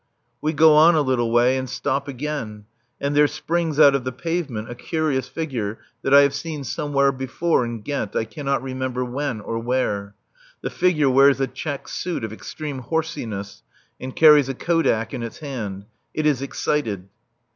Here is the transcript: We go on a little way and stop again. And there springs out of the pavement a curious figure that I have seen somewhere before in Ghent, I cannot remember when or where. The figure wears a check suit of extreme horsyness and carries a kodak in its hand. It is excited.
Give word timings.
We 0.41 0.51
go 0.53 0.73
on 0.75 0.95
a 0.95 1.01
little 1.03 1.31
way 1.31 1.59
and 1.59 1.69
stop 1.69 2.07
again. 2.07 2.65
And 2.99 3.15
there 3.15 3.27
springs 3.27 3.79
out 3.79 3.93
of 3.93 4.03
the 4.03 4.11
pavement 4.11 4.67
a 4.67 4.73
curious 4.73 5.27
figure 5.27 5.77
that 6.01 6.11
I 6.11 6.21
have 6.21 6.33
seen 6.33 6.63
somewhere 6.63 7.11
before 7.11 7.63
in 7.63 7.81
Ghent, 7.81 8.15
I 8.15 8.25
cannot 8.25 8.63
remember 8.63 9.05
when 9.05 9.41
or 9.41 9.59
where. 9.59 10.15
The 10.63 10.71
figure 10.71 11.07
wears 11.11 11.39
a 11.39 11.45
check 11.45 11.87
suit 11.87 12.23
of 12.23 12.33
extreme 12.33 12.81
horsyness 12.81 13.61
and 13.99 14.15
carries 14.15 14.49
a 14.49 14.55
kodak 14.55 15.13
in 15.13 15.21
its 15.21 15.37
hand. 15.37 15.85
It 16.15 16.25
is 16.25 16.41
excited. 16.41 17.07